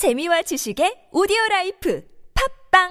[0.00, 2.00] 재미와 지식의 오디오 라이프
[2.32, 2.88] 팟빵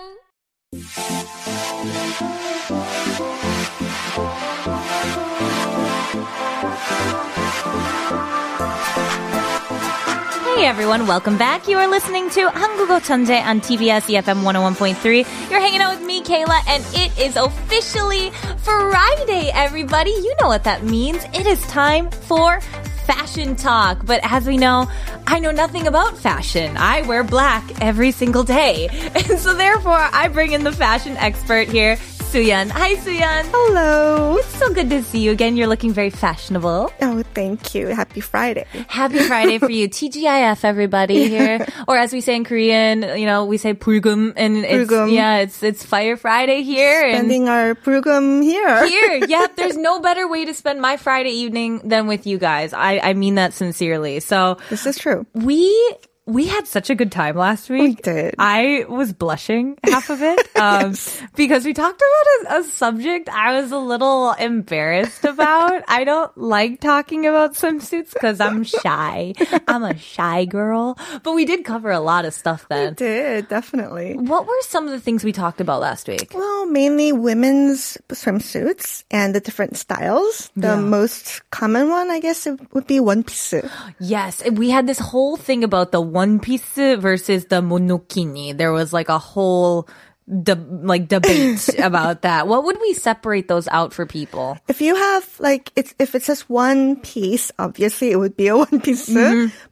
[10.54, 11.68] Hey everyone, welcome back.
[11.68, 15.26] You are listening to Hangugo Chanje on TBS EFM 101.3.
[15.50, 18.30] You're hanging out with me, Kayla, and it is officially
[18.62, 20.12] Friday, everybody.
[20.12, 21.26] You know what that means.
[21.34, 22.62] It is time for
[23.10, 24.06] fashion talk.
[24.06, 24.88] But as we know,
[25.26, 26.78] I know nothing about fashion.
[26.78, 28.88] I wear black every single day.
[29.30, 31.98] And so therefore, I bring in the fashion expert here,
[32.30, 32.70] Suyeon.
[32.70, 33.44] Hi, Suyeon.
[33.50, 34.38] Hello.
[34.38, 35.58] It's so good to see you again.
[35.58, 36.94] You're looking very fashionable.
[37.02, 37.88] Oh, thank you.
[37.88, 38.68] Happy Friday.
[38.88, 39.90] Happy Friday for you.
[39.98, 41.66] TGIF, everybody here.
[41.88, 45.12] Or as we say in Korean, you know, we say 불금 and it's, 불금.
[45.12, 47.10] yeah, it's, it's Fire Friday here.
[47.14, 48.86] Spending our 불금 here.
[48.86, 49.26] Here.
[49.30, 49.48] Yeah.
[49.56, 52.74] There's no better way to spend my Friday evening than with you guys.
[52.74, 54.20] I, I mean that sincerely.
[54.20, 55.26] So this is true.
[55.34, 55.96] We
[56.30, 57.82] we had such a good time last week.
[57.82, 58.36] We did.
[58.38, 60.96] I was blushing half of it um,
[61.36, 65.84] because we talked about a, a subject I was a little embarrassed about.
[65.88, 69.34] I don't like talking about swimsuits because I'm shy.
[69.68, 70.98] I'm a shy girl.
[71.24, 72.90] But we did cover a lot of stuff then.
[72.90, 74.14] We did, definitely.
[74.16, 76.32] What were some of the things we talked about last week?
[76.34, 80.52] Well, mainly women's swimsuits and the different styles.
[80.56, 80.80] The Yeah.
[80.80, 83.54] most common one, I guess, it would be one piece.
[84.00, 88.56] Yes, we had this whole thing about the one piece versus the monokini.
[88.58, 89.88] There was like a whole
[90.28, 92.48] de- like debate about that.
[92.48, 94.58] What would we separate those out for people?
[94.68, 98.58] If you have like, it's, if it's just one piece, obviously it would be a
[98.66, 99.10] one piece.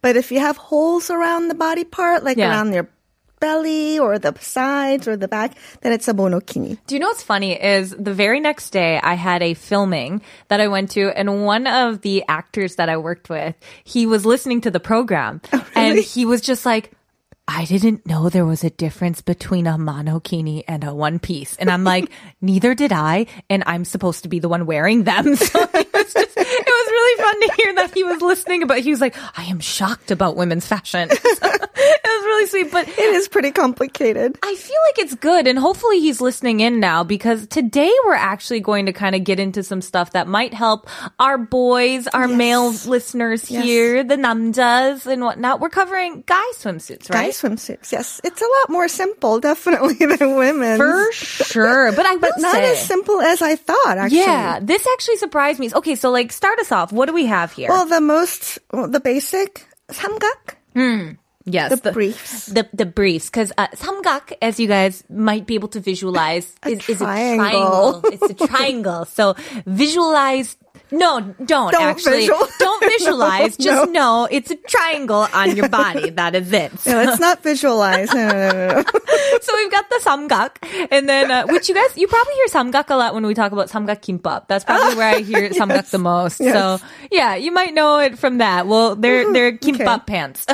[0.01, 2.41] But if you have holes around the body part, like Mm-hmm.
[2.41, 2.49] Yeah.
[2.51, 2.89] around your
[3.39, 6.77] belly or the sides or the back, then it's a monokini.
[6.87, 10.59] Do you know what's funny is the very next day I had a filming that
[10.59, 14.61] I went to and one of the actors that I worked with, he was listening
[14.61, 16.91] to the program oh, and he was just like,
[17.49, 21.55] I didn't know there was a difference between a monokini and a one piece.
[21.55, 23.27] And I'm like, neither did I.
[23.49, 25.35] And I'm supposed to be the one wearing them.
[25.47, 28.79] So it was just, it was really fun to hear that he was listening, but
[28.81, 31.07] he was like, I am shocked about women's fashion.
[31.09, 34.37] it was really sweet, but It is pretty complicated.
[34.43, 38.59] I feel like it's good, and hopefully he's listening in now because today we're actually
[38.61, 40.87] going to kind of get into some stuff that might help
[41.19, 43.63] our boys, our male listeners Yes.
[43.63, 45.59] here, the namjas and whatnot.
[45.59, 47.27] We're covering guy swimsuits, right?
[47.27, 48.21] Guy swimsuits, yes.
[48.23, 50.77] It's a lot more simple, definitely, than women.
[50.77, 54.19] For sure, but I will But not say, as simple as I thought, actually.
[54.19, 55.71] yeah, this actually surprised me.
[55.73, 56.91] Okay, so like start us off.
[56.91, 57.69] What do we have here?
[57.69, 61.11] Well, the most, well, the basic 삼각, hmm.
[61.47, 62.45] Yes, the, briefs.
[62.47, 66.87] the the briefs because uh, samgak, as you guys might be able to visualize, is,
[66.89, 68.01] is a triangle.
[68.01, 68.01] triangle.
[68.11, 69.05] it's a triangle.
[69.05, 69.35] So
[69.65, 70.55] visualize.
[70.91, 72.27] No, don't, Don't actually.
[72.27, 73.57] visual- Don't visualize.
[73.59, 73.91] Just No.
[73.91, 76.09] know it's a triangle on your body.
[76.11, 76.71] That is it.
[76.85, 78.13] No, let's not visualize.
[78.13, 78.83] No, no, no, no.
[79.41, 82.89] so we've got the samgak, and then uh, which you guys you probably hear samgak
[82.89, 84.47] a lot when we talk about samgak kimbap.
[84.47, 86.39] That's probably where I hear samgak the most.
[86.39, 86.53] yes.
[86.55, 88.67] So yeah, you might know it from that.
[88.67, 90.45] Well, they're they're kimbap pants.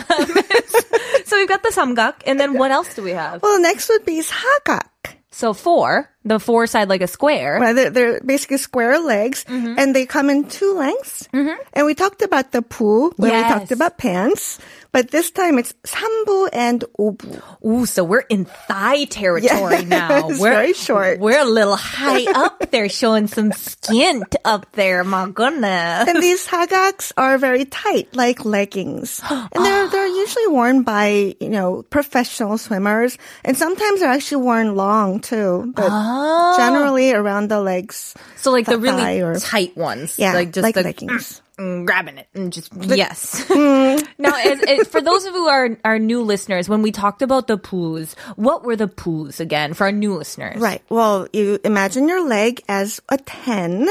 [1.26, 3.42] so we've got the samgak, and then what else do we have?
[3.44, 4.88] Well, next would be 사각.
[5.34, 7.60] So four, the four side like a square.
[7.60, 9.80] Well, they're, they're basically square legs mm-hmm.
[9.80, 11.28] and they come in two lengths.
[11.34, 11.60] Mm-hmm.
[11.74, 13.44] And we talked about the pu when yes.
[13.44, 14.60] we talked about pants,
[14.92, 17.42] but this time it's sambu and obu.
[17.66, 19.86] Ooh, so we're in thigh territory yes.
[19.86, 20.28] now.
[20.28, 21.20] We're very short.
[21.20, 25.04] We're a little high up there showing some skin up there.
[25.04, 26.08] My goodness.
[26.08, 29.20] And these sagaks are very tight, like leggings.
[29.54, 33.18] And they're, they're usually worn by, you know, professional swimmers.
[33.44, 36.56] And sometimes they're actually worn long too, but Oh.
[36.58, 38.16] generally around the legs.
[38.38, 41.42] So like the thigh really or- tight ones, Yeah, like just like the, leggings.
[41.60, 43.44] mm, grabbing it and just yes.
[44.18, 47.22] now, as, as, for those of you who are our new listeners, when we talked
[47.22, 50.58] about the poos, what were the poos again for our new listeners?
[50.60, 50.82] Right.
[50.90, 53.88] Well, you imagine your leg as a 10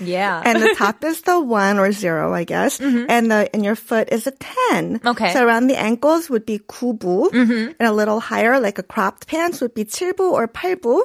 [0.00, 0.42] Yeah.
[0.44, 2.80] and the top is the one or zero, I guess.
[2.80, 4.98] And the and your foot is a ten.
[4.98, 5.08] Mm-hmm.
[5.08, 5.32] Okay.
[5.32, 9.60] So around the ankles would be 구부, and a little higher, like a cropped pants,
[9.60, 11.04] would be 칠부 or 팔부,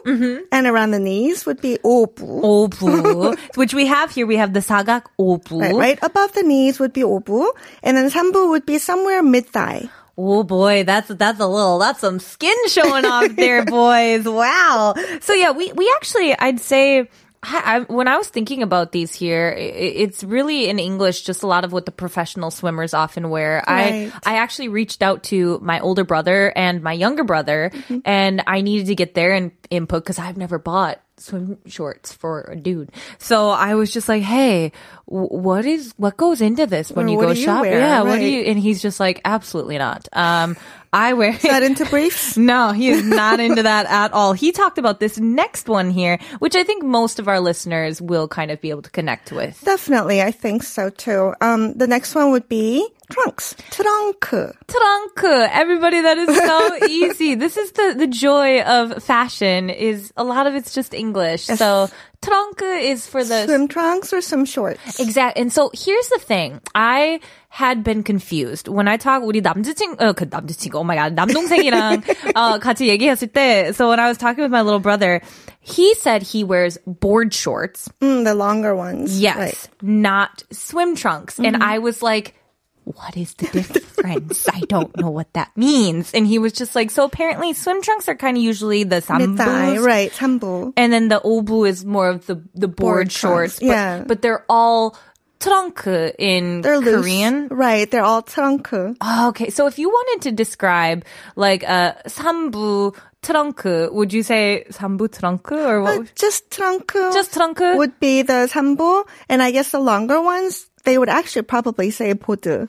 [0.52, 2.70] and around the knees would be 오부.
[2.72, 4.26] 오부, which we have here.
[4.26, 5.60] We have the sagak 오부.
[5.60, 7.52] Right, right above the knees would be 오부,
[7.84, 9.90] and then 삼부 would be somewhere mid thigh.
[10.18, 14.26] Oh boy, that's that's a little that's some skin showing off there, boys.
[14.26, 14.96] Wow.
[15.22, 17.10] So yeah, we we actually I'd say.
[17.45, 21.47] I, I, when I was thinking about these here, it's really in English, just a
[21.47, 23.63] lot of what the professional swimmers often wear.
[23.69, 24.11] Right.
[24.25, 27.99] I I actually reached out to my older brother and my younger brother, mm-hmm.
[28.05, 32.43] and I needed to get their in, input because I've never bought swim shorts for
[32.43, 32.91] a dude.
[33.19, 34.73] So I was just like, "Hey,
[35.07, 37.63] what is what goes into this when Or you go do you shop?
[37.63, 37.79] wear?
[37.79, 40.09] yeah, what do you?" And he's just like, "Absolutely not.
[40.13, 40.57] Um,
[40.93, 42.37] I wear Not into briefs?
[42.39, 44.33] no, he is not into that at all.
[44.33, 48.29] He talked about this next one here, which I think most of our listeners will
[48.29, 49.61] kind of be able to connect with.
[49.65, 51.35] Definitely, I think so too.
[51.41, 53.56] Um, the next one would be trunks.
[53.72, 54.20] Trunk.
[54.68, 55.24] Trunk.
[55.52, 57.36] Everybody, that is so easy.
[57.36, 61.44] This is the, the joy of fashion is a lot of it's just English.
[61.46, 61.90] So
[62.22, 65.00] trunk is for the Swim trunks or swim shorts?
[65.00, 65.38] Exact.
[65.38, 66.62] And so here's the thing.
[66.76, 67.20] I
[67.50, 72.04] had been confused when I talk 우리 남자친 어그 남자친구 oh my god 남동생이랑
[72.36, 75.20] 어 같이 얘기했을 때 so when I was talking with my little brother
[75.62, 79.20] he said he wears board shorts Mm, the longer ones.
[79.20, 79.70] yes Right.
[79.82, 82.36] not swim trunks and I was like
[82.85, 84.49] what is the difference?
[84.49, 86.13] I don't know what that means.
[86.13, 89.85] And he was just like, so apparently swim trunks are kind of usually the sambu,
[89.85, 90.13] right?
[90.13, 93.59] Sambu, and then the obu is more of the the board, board shorts.
[93.59, 94.97] But, yeah, but they're all
[95.41, 95.87] trunk
[96.19, 97.49] in they're Korean.
[97.49, 97.51] Loose.
[97.51, 98.69] Right, they're all trunk.
[98.73, 101.05] Oh, okay, so if you wanted to describe
[101.37, 106.01] like a sambu trunk, would you say sambu trunk or what?
[106.01, 106.93] Uh, just trunk.
[106.93, 111.44] Just trunk would be the sambu, and I guess the longer ones they would actually
[111.44, 112.68] probably say 보드.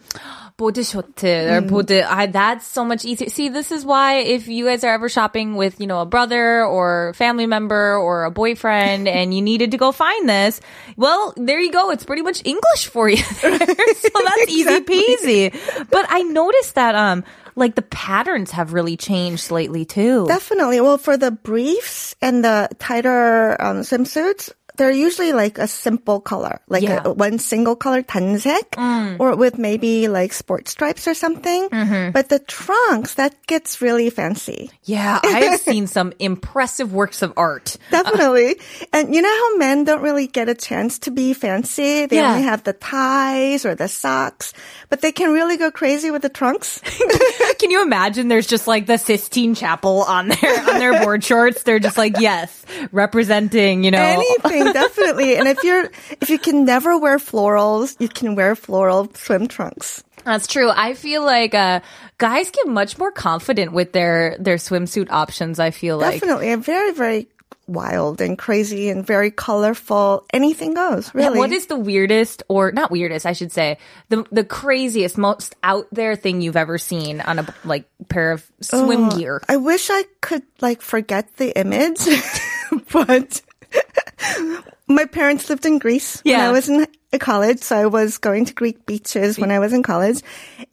[0.58, 1.70] 보드 쇼트 or Mm.
[1.70, 2.04] 보드.
[2.04, 3.30] I, that's so much easier.
[3.30, 6.64] See, this is why if you guys are ever shopping with, you know, a brother
[6.66, 10.60] or family member or a boyfriend and you needed to go find this,
[10.98, 11.90] well, there you go.
[11.90, 13.16] It's pretty much English for you.
[13.16, 15.88] so that's easy peasy.
[15.88, 17.24] But I noticed that, um,
[17.56, 20.26] like the patterns have really changed lately too.
[20.28, 20.80] Definitely.
[20.82, 26.59] Well, for the briefs and the tighter um, swimsuits, they're usually like a simple color,
[26.67, 27.01] like Yeah.
[27.05, 29.19] a, one single color 단색, mm.
[29.19, 31.69] or with maybe like sport stripes or something.
[31.69, 32.11] Mm-hmm.
[32.11, 34.71] But the trunks that gets really fancy.
[34.83, 37.77] yeah, I've seen some impressive works of art.
[37.91, 38.55] Uh, Definitely.
[38.93, 42.05] and you know how men don't really get a chance to be fancy?
[42.05, 42.31] They Yeah.
[42.33, 44.53] only have the ties or the socks,
[44.89, 46.81] but they can really go crazy with the trunks.
[47.59, 48.27] Can you imagine?
[48.27, 51.63] There's just like the Sistine Chapel on their on their board shorts.
[51.63, 54.01] They're just like, yes, representing, you know.
[54.01, 55.37] Anything, definitely.
[55.37, 55.89] And if you're,
[56.21, 60.03] if you can never wear florals, you can wear floral swim trunks.
[60.23, 60.71] That's true.
[60.71, 61.81] I feel like uh,
[62.17, 65.59] guys get much more confident with their their swimsuit options.
[65.59, 66.19] I feel like.
[66.19, 66.49] Definitely.
[66.51, 67.27] And very, very
[67.67, 70.25] wild and crazy and very colorful.
[70.31, 71.39] Anything goes, Yeah, really.
[71.39, 73.77] What is the weirdest, or not weirdest, I should say,
[74.09, 78.45] the the craziest, most out there thing you've ever seen on a like pair of
[78.61, 79.41] swim gear?
[79.47, 81.99] I wish I could like forget the image,
[82.91, 83.41] but
[84.87, 86.37] my parents lived in Greece yeah.
[86.37, 86.87] when I was in
[87.19, 90.21] college, so I was going to Greek beaches when I was in college.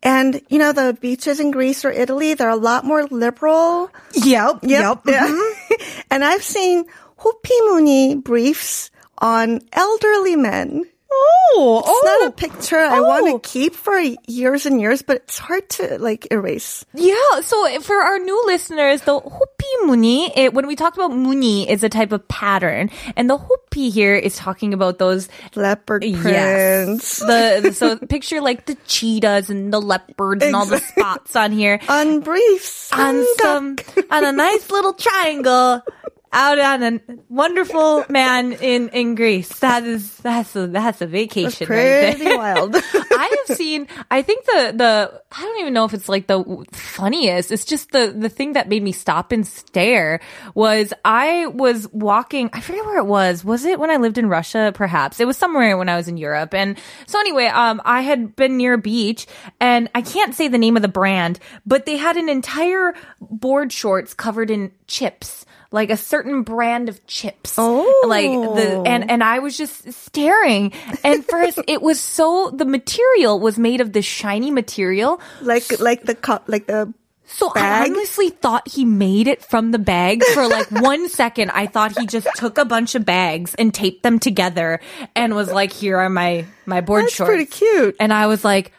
[0.03, 3.91] And you know, the beaches in Greece or Italy, they're a lot more liberal.
[4.15, 4.63] Yep, yep.
[4.63, 5.01] yep.
[5.07, 5.29] Yeah.
[5.29, 6.03] Mm-hmm.
[6.11, 6.85] and I've seen
[7.17, 12.31] Hopi Muni briefs on elderly men Oh, It's not a oh.
[12.33, 13.39] picture I want Oh.
[13.39, 16.85] to keep for years and years, but it's hard to like erase.
[16.95, 21.69] Yeah, so for our new listeners, the hopi muni, it, when we talked about muni,
[21.69, 25.29] is a type of pattern, and the hopi here is talking about those.
[25.55, 27.19] Leopard Yes, prints.
[27.19, 31.79] the so picture like the cheetahs and the leopards and all the spots on here,
[31.89, 32.91] on briefs.
[32.93, 33.77] on some
[34.11, 35.83] on a nice little triangle.
[36.35, 39.59] Out on a wonderful man in, in Greece.
[39.59, 42.39] That is that's a that's a vacation right pretty there.
[42.39, 42.75] wild.
[42.95, 43.87] I have seen.
[44.11, 47.53] I think the the I don't even know if it's like the funniest.
[47.53, 50.21] It's just the the thing that made me stop and stare
[50.55, 52.49] was I was walking.
[52.53, 53.45] I forget where it was.
[53.45, 54.73] Was it when I lived in Russia?
[54.75, 56.55] Perhaps it was somewhere when I was in Europe.
[56.55, 59.27] And so anyway, um, I had been near a beach,
[59.61, 63.73] and I can't say the name of the brand, but they had an entire board
[63.73, 65.45] shorts covered in chips.
[65.73, 67.55] Like a certain brand of chips.
[67.59, 68.05] Oh.
[68.07, 68.83] Like the, oh.
[68.85, 70.73] and, and I was just staring.
[71.03, 75.21] And first, it was so, the material was made of this shiny material.
[75.41, 76.93] like like the co- like the
[77.27, 81.51] So I honestly thought he made it from the bag for like one second.
[81.53, 84.81] I thought he just took a bunch of bags and taped them together
[85.17, 87.29] and was like, here are my, my board That's shorts.
[87.29, 87.97] pretty cute.
[87.99, 88.73] And I was like,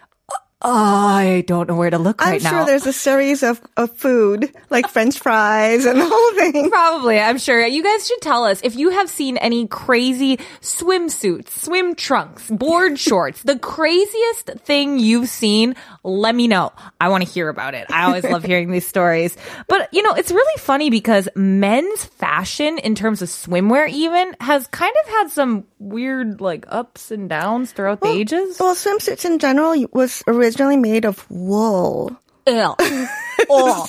[0.65, 2.49] I don't know where to look right now.
[2.49, 2.65] I'm sure now.
[2.65, 6.69] there's a series of, of food like French fries and the whole thing.
[6.69, 7.65] Probably, I'm sure.
[7.65, 12.97] You guys should tell us if you have seen any crazy swimsuits, swim trunks, board
[12.99, 16.71] shorts, the craziest thing you've seen, let me know.
[17.01, 17.87] I want to hear about it.
[17.91, 19.35] I always love hearing these stories.
[19.67, 24.67] But, you know, it's really funny because men's fashion in terms of swimwear even has
[24.67, 28.57] kind of had some weird like ups and downs throughout the ages.
[28.61, 32.15] Well, swimsuits in general was originally made of wool.
[32.47, 32.75] Ew.
[33.49, 33.85] Oh.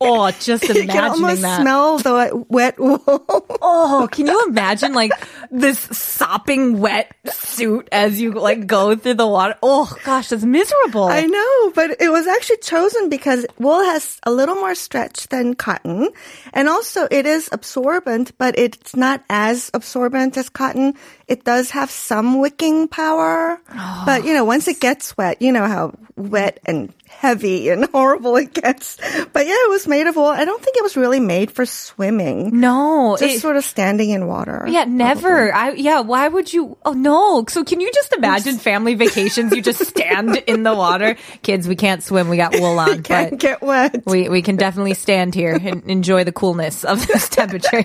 [0.00, 1.60] Oh, just you can almost that.
[1.60, 3.02] smell the wet wool.
[3.60, 5.12] Oh, can you imagine like
[5.50, 9.56] this sopping wet suit as you like go through the water?
[9.62, 11.04] Oh gosh, that's miserable.
[11.04, 15.54] I know, but it was actually chosen because wool has a little more stretch than
[15.54, 16.10] cotton.
[16.52, 20.94] And also it is absorbent, but it's not as absorbent as cotton.
[21.26, 23.60] It does have some wicking power.
[23.74, 24.02] Oh.
[24.06, 28.36] But you know, once it gets wet, you know how wet and heavy and horrible
[28.36, 28.96] it gets.
[29.32, 30.26] But yeah, it was made of wool.
[30.26, 32.60] I don't think it was really made for swimming.
[32.60, 34.64] no, Just it- sort of standing in water.
[34.68, 35.52] yeah, never.
[35.52, 36.00] I yeah.
[36.00, 36.76] Why would you?
[36.84, 37.44] Oh no.
[37.48, 39.54] So can you just imagine family vacations?
[39.54, 41.16] You just stand in the water.
[41.42, 42.28] Kids, we can't swim.
[42.28, 44.02] We got wool on, Can't but get wet.
[44.06, 47.84] we we can definitely stand here and enjoy the coolness of this temperature.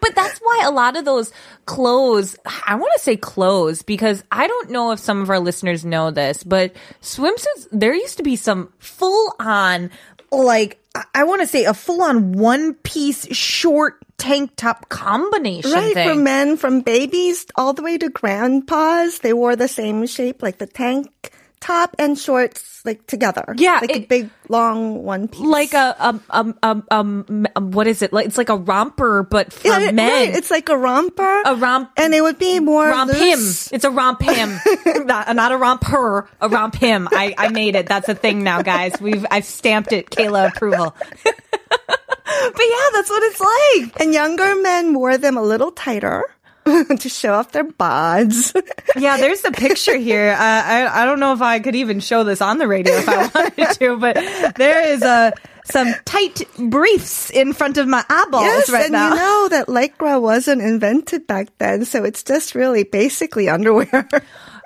[0.00, 1.32] but that's why a lot of those
[1.66, 2.36] clothes,
[2.66, 6.10] I want to say clothes because I don't know if some of our listeners know
[6.10, 9.90] this, but swimsuits there used to be some full on
[10.30, 15.70] like I- I want to say a full on one piece short tank top combination
[15.70, 16.08] Right, thing.
[16.08, 20.58] for men, from babies all the way to grandpas, they wore the same shape, like
[20.58, 23.54] the tank top and shorts, like together.
[23.56, 25.40] Yeah, like a big long one piece.
[25.40, 29.22] like a um um um um um, what is it like it's like a romper
[29.22, 31.42] but for Yeah, men right, It's like a romper.
[31.44, 33.38] A romp- and it would be more romp him.
[33.38, 34.58] It's a romp him,
[35.06, 36.28] not, not a romp her.
[36.40, 37.08] A romp him.
[37.10, 37.86] I, I made it.
[37.86, 39.00] That's a thing now, guys.
[39.00, 40.10] We've I've stamped it.
[40.10, 40.94] Kayla approval.
[41.24, 44.00] but yeah, that's what it's like.
[44.00, 46.24] And younger men wore them a little tighter
[46.98, 48.54] to show off their bods.
[48.96, 50.30] Yeah, there's a picture here.
[50.32, 53.08] Uh, I I don't know if I could even show this on the radio if
[53.08, 54.16] I wanted to, but
[54.56, 55.32] there is a
[55.64, 59.10] some tight briefs in front of my eyeballs yes, right and now.
[59.10, 64.08] you know that lycra wasn't invented back then, so it's just really basically underwear.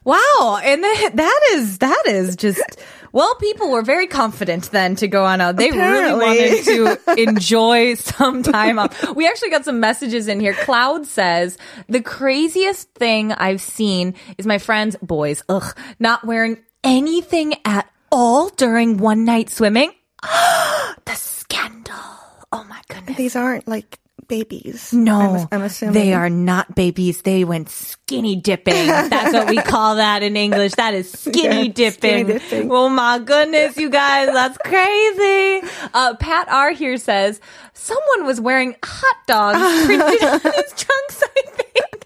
[0.04, 2.80] Wow, and that, that is that is just
[3.12, 5.56] well, people were very confident then to go on out.
[5.56, 6.24] They Apparently.
[6.24, 9.14] really wanted to enjoy some time off.
[9.14, 10.54] We actually got some messages in here.
[10.54, 17.54] Cloud says the craziest thing I've seen is my friends, boys, ugh, not wearing anything
[17.64, 19.92] at all during one night swimming.
[20.22, 21.94] the scandal.
[22.52, 23.16] Oh my goodness.
[23.16, 23.98] These aren't like
[24.32, 24.94] babies.
[24.94, 27.20] No, I'm, I'm assuming they are not babies.
[27.20, 28.86] They went skinny dipping.
[28.86, 30.72] That's what we call that in English.
[30.76, 32.24] That is skinny Yeah, dipping.
[32.26, 32.70] skinny dipping.
[32.72, 35.68] Oh my goodness, you guys, that's crazy.
[35.92, 37.40] Uh, Pat R here says
[37.74, 41.22] someone was wearing hot dogs printed on his trunks.
[41.22, 41.61] I think.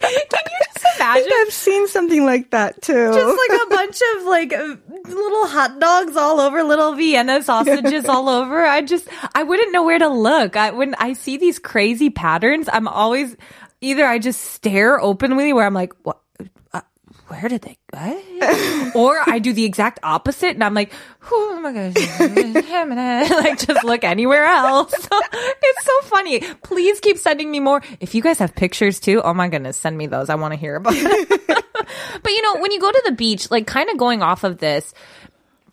[0.06, 1.24] Can you just I imagine?
[1.24, 3.12] think I've seen something like that too.
[3.12, 4.76] Just like a bunch of like uh,
[5.08, 8.64] little hot dogs all over, little Vienna sausages all over.
[8.64, 10.56] I just, I wouldn't know where to look.
[10.56, 13.36] I, when I see these crazy patterns, I'm always
[13.80, 16.20] either I just stare openly where I'm like, what?
[17.40, 18.92] Where did they go?
[18.94, 20.92] or I do the exact opposite and I'm like,
[21.30, 21.94] oh my gosh,
[23.30, 24.92] like just look anywhere else.
[25.32, 26.40] it's so funny.
[26.62, 27.82] Please keep sending me more.
[28.00, 30.30] If you guys have pictures too, oh my goodness, send me those.
[30.30, 31.64] I want to hear about it.
[32.22, 34.58] But you know, when you go to the beach, like kind of going off of
[34.58, 34.92] this,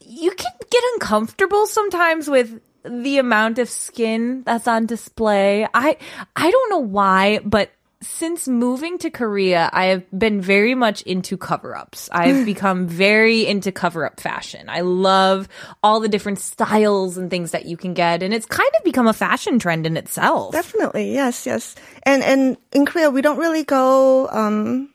[0.01, 5.67] you can get uncomfortable sometimes with the amount of skin that's on display.
[5.73, 5.97] I
[6.35, 7.71] I don't know why, but
[8.03, 12.09] since moving to Korea, I have been very much into cover-ups.
[12.11, 14.69] I've become very into cover-up fashion.
[14.69, 15.47] I love
[15.81, 19.07] all the different styles and things that you can get, and it's kind of become
[19.07, 20.51] a fashion trend in itself.
[20.53, 21.75] Definitely, yes, yes.
[22.03, 24.27] And and in Korea, we don't really go.
[24.29, 24.89] um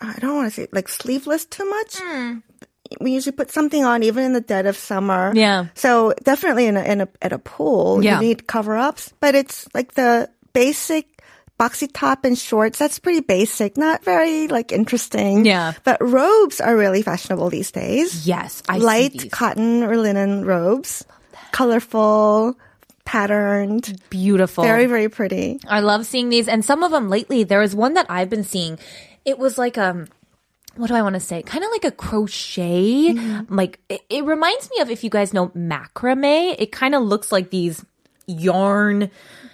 [0.00, 1.96] I don't want to say like sleeveless too much.
[1.98, 2.38] Hmm.
[3.00, 5.32] We usually put something on even in the dead of summer.
[5.34, 5.66] Yeah.
[5.74, 8.20] So definitely in a, in a at a pool, Yeah.
[8.20, 11.20] you need cover ups, but it's like the basic
[11.58, 12.78] boxy top and shorts.
[12.78, 15.44] That's pretty basic, not very like interesting.
[15.44, 15.72] Yeah.
[15.84, 18.26] But robes are really fashionable these days.
[18.26, 21.04] yes, I see Light cotton or linen robes,
[21.52, 22.56] colorful,
[23.04, 24.64] patterned, beautiful.
[24.64, 25.60] very very pretty.
[25.66, 27.44] I love seeing these, and some of them lately.
[27.44, 28.78] There was one that I've been seeing.
[29.24, 30.06] It was like um,
[30.76, 31.42] what do I want to say?
[31.42, 33.12] Kind of like a crochet.
[33.48, 36.54] Like it, it reminds me of if you guys know macrame.
[36.58, 37.84] It kind of looks like these
[38.26, 39.10] yarn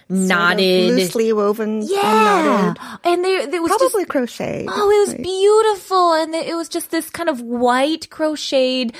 [0.09, 0.91] knotted.
[0.95, 2.81] loosely woven, yeah, knotted.
[3.03, 4.65] and there there was just probably crochet.
[4.69, 6.13] Oh, it was beautiful.
[6.13, 8.93] And it was just this kind of white crocheted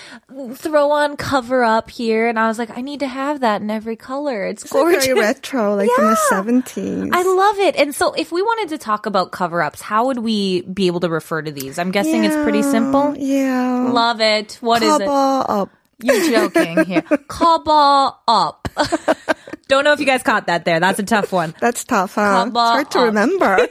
[0.55, 2.27] throw on cover up here.
[2.27, 4.45] And I was like, I need to have that in every color.
[4.45, 5.05] It's It's like gorgeous.
[5.05, 6.29] very retro, like from the Yeah.
[6.29, 7.09] seventies.
[7.13, 7.75] I love it.
[7.75, 11.00] And so if we wanted to talk about cover ups, how would we be able
[11.01, 11.77] to refer to these?
[11.77, 13.13] I'm guessing it's pretty simple.
[13.17, 14.57] Yeah, Love it.
[14.62, 15.07] What is it?
[15.07, 15.69] Up.
[16.01, 17.01] You're joking here.
[17.29, 18.67] Cover up.
[19.69, 20.80] Don't know if you guys caught that there.
[20.80, 21.54] That's a tough one.
[21.61, 22.45] That's tough, huh?
[22.45, 23.04] Cover it's hard to up.
[23.07, 23.69] remember.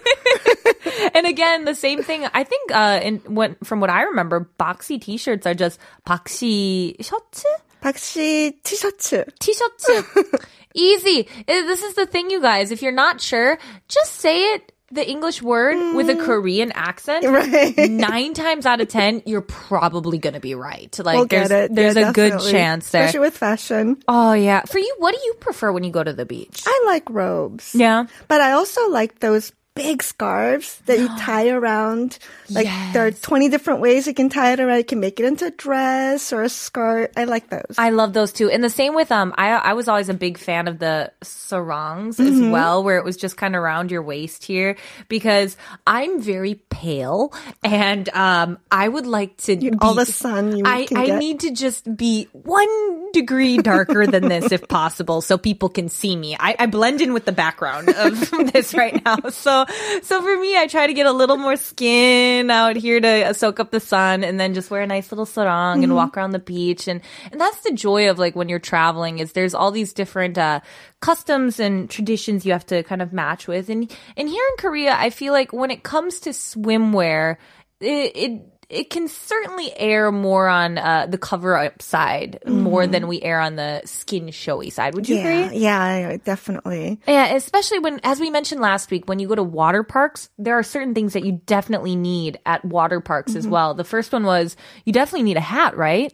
[1.14, 2.26] And again, the same thing.
[2.34, 7.44] I think, uh, in what from what I remember, boxy t-shirts are just boxy shorts.
[7.82, 9.26] 박씨 티셔츠.
[9.40, 10.06] T-shirt.
[10.76, 11.28] Easy.
[11.48, 12.72] Uh, This is the thing, you guys.
[12.72, 13.58] If you're not sure,
[13.88, 16.25] just say it the English word with a mm.
[16.25, 17.27] Korean accent.
[17.27, 17.77] Right.
[17.91, 20.97] Nine times out of ten, you're probably gonna be right.
[20.99, 21.75] Like We'll there's get it.
[21.75, 23.05] there's Yeah, a good chance there.
[23.05, 24.03] Especially with fashion.
[24.09, 24.63] Oh yeah.
[24.63, 26.63] For you, what do you prefer when you go to the beach?
[26.67, 27.75] I like robes.
[27.75, 28.07] Yeah.
[28.29, 32.19] But I also like those big scarves that you tie around.
[32.49, 34.79] Like there are 20 different ways you can tie it around.
[34.79, 37.13] You can make it into a dress or a skirt.
[37.17, 37.75] I like those.
[37.77, 38.51] I love those too.
[38.51, 42.21] And the same with um I I was always a big fan of the sarongs
[42.21, 42.51] as Mm-hmm.
[42.51, 44.77] well where it was just kind of around your waist here
[45.09, 50.63] because I'm very pale and um I would like to be, all the sun you
[50.67, 51.19] I I get.
[51.19, 56.15] need to just be 1 degree darker than this if possible so people can see
[56.17, 56.37] me.
[56.39, 59.17] I I blend in with the background of this right now.
[59.31, 59.64] So
[60.03, 63.61] so for me I try to get a little more skin out here to soak
[63.61, 65.85] up the sun and then just wear a nice little sarong Mm-hmm.
[65.85, 67.01] and walk around the beach and
[67.33, 70.61] and that's the joy of like when you're traveling is there's all these different uh
[71.01, 74.95] customs and traditions you have to kind of match with and and here in Korea
[74.95, 77.37] I feel like when it comes to swimwear
[77.81, 83.07] it, it it can certainly err more on uh, the cover up side more than
[83.09, 84.95] we err on the skin showy side.
[84.95, 85.55] Would you Mm-hmm.
[85.55, 86.11] yeah, agree?
[86.13, 87.01] yeah, definitely.
[87.07, 90.59] Yeah, especially when, as we mentioned last week, when you go to water parks, there
[90.59, 93.39] are certain things that you definitely need at water parks Mm-hmm.
[93.39, 93.75] as well.
[93.75, 96.13] The first one was you definitely need a hat, right?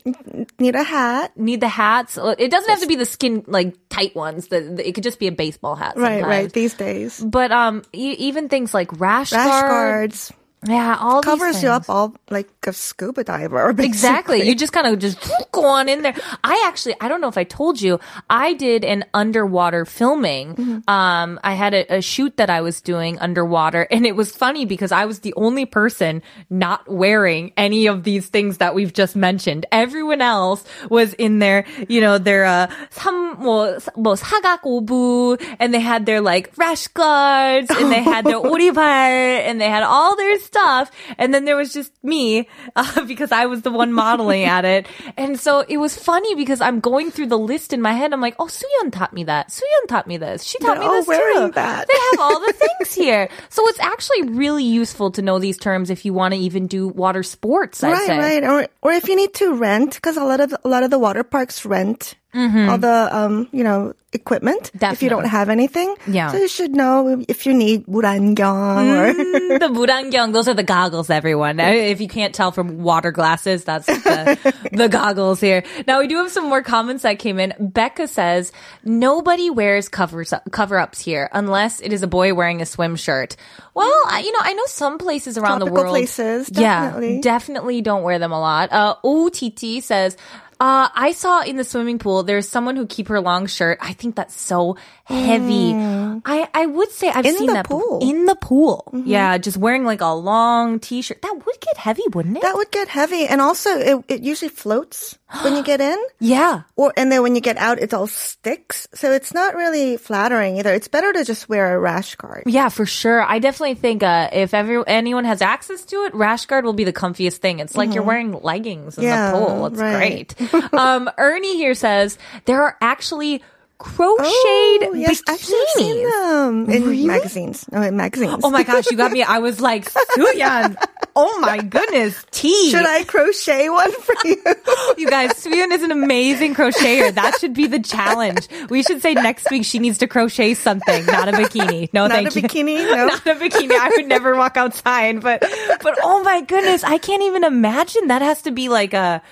[0.58, 1.36] Need a hat.
[1.36, 2.18] Need the hats.
[2.38, 4.48] It doesn't have to be the skin like tight ones.
[4.48, 5.96] The, the- it could just be a baseball hat.
[5.96, 6.26] Right, sometimes.
[6.26, 6.52] right.
[6.52, 7.20] These days.
[7.20, 10.32] But um, e- even things like rash, Rash guard, guards
[10.67, 11.85] yeah, all these covers you things.
[11.85, 13.69] up all like a scuba diver.
[13.69, 14.39] Exactly.
[14.39, 14.47] basically.
[14.47, 15.19] You just kind of just
[15.51, 16.15] go on in there.
[16.43, 20.55] I actually, I don't know if I told you, I did an underwater filming.
[20.55, 20.89] Mm-hmm.
[20.89, 24.65] Um, I had a, a shoot that I was doing underwater and it was funny
[24.65, 29.15] because I was the only person not wearing any of these things that we've just
[29.15, 29.67] mentioned.
[29.71, 35.73] Everyone else was in their, you know, their, uh, 삼, 뭐, 뭐, 사각 오부 and
[35.73, 40.15] they had their like rash guards and they had their 오리발 and they had all
[40.15, 40.90] their stuff.
[41.16, 44.86] And then there was just me, uh, because I was the one modeling at it.
[45.16, 48.12] And so it was funny because I'm going through the list in my head.
[48.12, 49.48] I'm like, oh, Suyeon taught me that.
[49.48, 50.42] Suyeon taught me this.
[50.44, 51.52] She taught They're me this wearing too.
[51.52, 51.86] that.
[51.88, 53.28] They have all the things here.
[53.48, 56.88] So it's actually really useful to know these terms if you want to even do
[56.88, 58.18] water sports, I'd right, say.
[58.18, 58.44] right.
[58.44, 60.90] Or or if you need to rent, because a lot of the, a lot of
[60.90, 62.68] the water parks rent mm-hmm.
[62.68, 64.92] all the um, you know equipment Definitely.
[64.92, 65.94] if you don't have anything.
[66.06, 66.32] Yeah.
[66.32, 70.32] So you should know if you need 물안경 or mm, the 물안경.
[70.32, 71.60] Those are the goggles, everyone.
[71.60, 75.62] If you can't tell from water glasses, that's the, the goggles here.
[75.86, 77.54] Now we do have some more comments that came in.
[77.60, 78.52] Becca says
[78.84, 83.36] nobody wears covers cover ups here unless it is a boy wearing a swim shirt.
[83.74, 85.92] Well, I, you know, I know some places around Tropical the world.
[85.92, 87.14] Places, definitely.
[87.16, 88.72] yeah, definitely don't wear them a lot.
[88.72, 90.16] Uh, OTT says
[90.60, 93.78] uh, I saw in the swimming pool, there's someone who keep her long shirt.
[93.80, 94.76] I think that's so
[95.10, 95.74] heavy.
[96.22, 97.28] I, I would say I've Mm.
[97.28, 98.00] In seen the that pool.
[98.00, 98.10] Mm-hmm.
[98.10, 98.90] In the pool.
[99.04, 101.22] Yeah, just wearing like a long t-shirt.
[101.22, 102.42] That would get heavy, wouldn't it?
[102.42, 105.96] that would get heavy, and also it it usually floats when you get in.
[106.20, 106.62] yeah.
[106.76, 108.86] Or and then when you get out, it all sticks.
[108.94, 110.72] So it's not really flattering either.
[110.74, 112.44] It's better to just wear a rash guard.
[112.46, 113.22] Yeah, for sure.
[113.22, 116.84] I definitely think uh, if every, anyone has access to it, rash guard will be
[116.84, 117.60] the comfiest thing.
[117.60, 119.10] It's like you're wearing leggings in Mm-hmm.
[119.10, 119.66] Yeah, the pool.
[119.66, 120.34] It's right.
[120.36, 120.74] great.
[120.74, 123.42] um, Ernie here says there are actually
[123.80, 125.32] crocheted Oh, yes, bikinis.
[125.32, 127.66] actually, I've seen them in magazines.
[127.72, 128.40] No, in magazines.
[128.44, 129.22] Oh my gosh, you got me.
[129.22, 130.76] I was like, Suyeon.
[131.16, 132.70] Oh my goodness, tea.
[132.70, 134.36] Should I crochet one for you?
[134.96, 137.14] You guys, Suyeon is an amazing crocheter.
[137.14, 138.48] That should be the challenge.
[138.68, 141.88] We should say next week she needs to crochet something, not a bikini.
[141.92, 142.42] No, Not thank you.
[142.42, 143.06] Not a bikini, no.
[143.06, 143.72] not a bikini.
[143.72, 145.40] I would never walk outside, but
[145.82, 148.08] but oh my goodness, I can't even imagine.
[148.08, 149.22] That has to be like a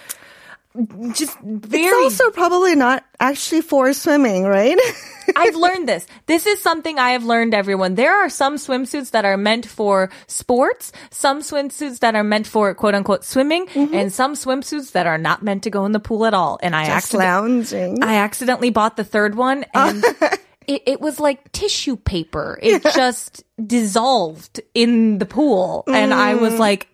[1.12, 1.84] just very.
[1.84, 4.78] It's also probably not actually for swimming, right?
[5.36, 6.06] I've learned this.
[6.26, 7.94] This is something I have learned, everyone.
[7.94, 12.74] There are some swimsuits that are meant for sports, some swimsuits that are meant for
[12.74, 13.94] quote unquote swimming, mm-hmm.
[13.94, 16.58] and some swimsuits that are not meant to go in the pool at all.
[16.62, 18.02] And I Just accident- lounging.
[18.02, 19.88] I accidentally bought the third one oh.
[19.88, 20.04] and
[20.68, 22.58] it, it was like tissue paper.
[22.62, 25.82] It just dissolved in the pool.
[25.88, 26.58] And I was mm.
[26.58, 26.88] like,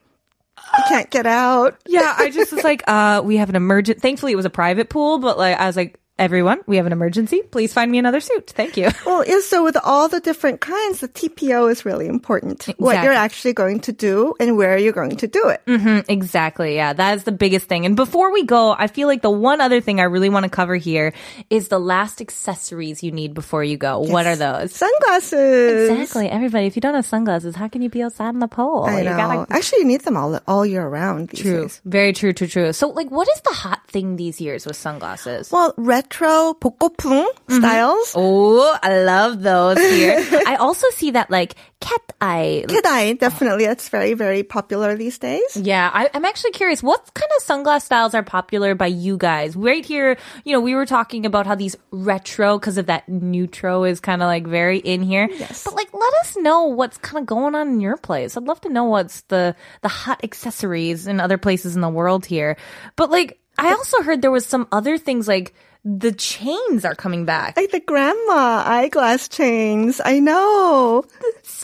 [0.77, 1.79] I can't get out.
[1.87, 4.01] yeah, I just was like, uh, we have an emergent.
[4.01, 6.93] Thankfully, it was a private pool, but like, I was like, everyone, we have an
[6.93, 7.43] emergency.
[7.43, 8.51] Please find me another suit.
[8.51, 8.89] Thank you.
[9.05, 12.65] Well, yeah, so with all the different kinds, the TPO is really important.
[12.79, 15.61] What you're actually going to do and where you're going to do it.
[15.67, 16.75] Mm, exactly.
[16.77, 17.85] Yeah, that is the biggest thing.
[17.87, 20.51] And before we go, I feel like the one other thing I really want to
[20.51, 21.13] cover here
[21.51, 23.99] is the last accessories you need before you go.
[24.01, 24.75] What are those?
[24.75, 25.91] Sunglasses.
[25.91, 26.29] Exactly.
[26.31, 28.85] Everybody, if you don't have sunglasses, how can you be outside in the pole?
[28.85, 29.17] I You know.
[29.17, 31.29] gotta- Actually, you need them all all year round.
[31.31, 31.63] These True.
[31.63, 31.81] days.
[31.85, 32.73] Very true, true, true.
[32.73, 35.51] So, like, what is the hot thing these years with sunglasses?
[35.51, 35.75] Well,
[36.05, 37.59] retro 복고풍 mm-hmm.
[37.59, 38.13] styles.
[38.13, 38.21] Mm-hmm.
[38.21, 40.19] Oh, I love those here.
[40.47, 42.65] I also see that like cat eye.
[42.69, 43.67] Cat eye, definitely.
[43.67, 45.57] That's very, very popular these days.
[45.57, 49.57] Yeah, I, am actually curious what kind of sunglass styles are popular by you guys?
[49.57, 53.89] Right here, you know, we were talking about how these retro, because of that newtro,
[53.89, 55.29] is kind of like very in here.
[55.31, 55.65] Yes.
[55.65, 58.37] But like, let us know what's kind of going on in your place.
[58.37, 62.27] I'd love to know what's the the hot accessories in other places in the world
[62.27, 62.57] here.
[62.97, 67.25] But like, I also heard there was some other things like the chains are coming
[67.25, 67.57] back.
[67.57, 70.01] Like the grandma eyeglass chains.
[70.05, 71.05] I know.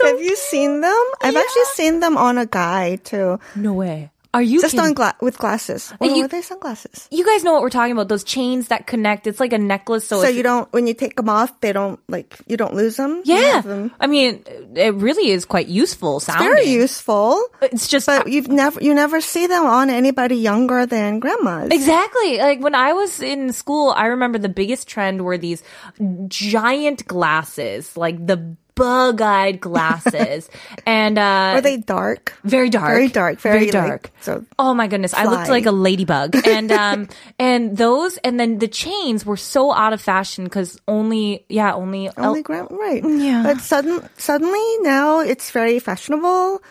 [0.02, 1.04] Have you seen them?
[1.22, 3.40] I've actually seen them on a guy too.
[3.56, 4.10] No way.
[4.32, 4.86] Are you Just kidding?
[4.90, 5.92] on gla- with glasses.
[5.98, 7.08] Or you- were they sunglasses?
[7.10, 8.08] You guys know what we're talking about?
[8.08, 9.26] Those chains that connect.
[9.26, 10.06] It's like a necklace.
[10.06, 12.94] So, So you don't, when you take them off, they don't like, you don't lose
[12.96, 13.22] them.
[13.24, 13.60] Yeah.
[13.60, 13.90] them.
[13.98, 14.44] I mean,
[14.76, 16.46] it really is quite useful sounding.
[16.48, 17.42] Very useful.
[17.60, 21.70] It's just But you've never, you never see them on anybody younger than grandmas.
[21.72, 22.38] Exactly.
[22.38, 25.64] Like when I was in school, I remember the biggest trend were these
[26.28, 30.48] giant glasses, like the bug-eyed glasses,
[30.86, 32.34] and uh, Are they dark?
[32.44, 33.38] very dark, Very dark.
[33.40, 34.10] Very, like, dark.
[34.20, 38.58] so Oh my goodness, I looked like a ladybug, and um, and those, and then
[38.58, 43.02] the chains were so out of fashion because only, yeah, only, only grand, right?
[43.04, 43.42] Yeah.
[43.44, 46.62] But sudden, suddenly now it's very fashionable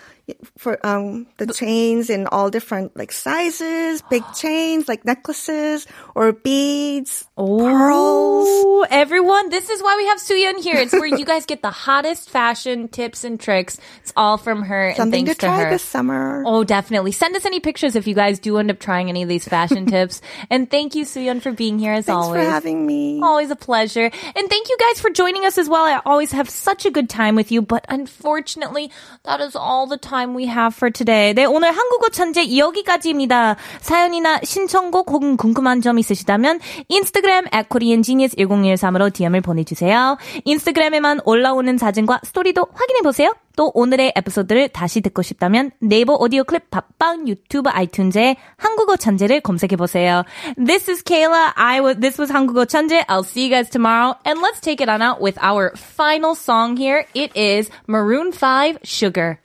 [0.58, 7.28] for um the chains in all different like sizes, big chains like necklaces or beads,
[7.38, 8.48] pearls.
[8.50, 10.76] Oh, everyone, this is why we have Suyun here.
[10.76, 13.78] It's where you guys get the hottest fashion tips and tricks.
[14.02, 15.70] It's all from her and Something to thanks to, try her.
[15.72, 16.44] this summer.
[16.46, 17.12] Oh, definitely.
[17.12, 19.86] Send us any pictures if you guys do end up trying any of these fashion
[19.88, 20.22] tips.
[20.50, 22.26] And thank you, Suyun, for being here as always.
[22.26, 22.46] Thanks always.
[22.46, 23.22] for having me.
[23.22, 24.06] Always a pleasure.
[24.06, 25.86] And thank you guys for joining us as well.
[25.86, 28.92] I always have such a good time with you, but unfortunately,
[29.24, 31.34] that is all the time we have for today.
[31.34, 33.56] 네, 오늘 한국어 천재 여기까지입니다.
[33.80, 40.18] 사연이나 신청곡 혹은 궁금한 점 있으시다면 인스타그램 at koreangenius1013으로 DM을 보내주세요.
[40.44, 43.34] 인스타그램에만 올라오는 사진과 스토리도 확인해보세요.
[43.56, 49.76] 또 오늘의 에피소드를 다시 듣고 싶다면 네이버 오디오 클립 팟빵 유튜브 아이튠즈에 한국어 천재를 검색해
[49.76, 50.24] 보세요.
[50.56, 51.54] This is Kayla.
[51.56, 53.04] I was, this was 한국어 천재.
[53.08, 54.16] I'll see you guys tomorrow.
[54.26, 57.06] And let's take it on out with our final song here.
[57.14, 59.40] It is Maroon 5 Sugar.